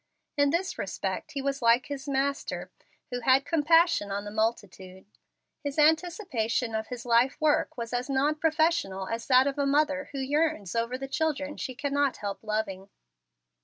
[0.35, 2.71] In this respect he was like his Master,
[3.11, 5.05] who had "compassion on the multitude."
[5.63, 10.09] His anticipation of his life work was as non professional as that of a mother
[10.11, 12.89] who yearns over the children she cannot help loving.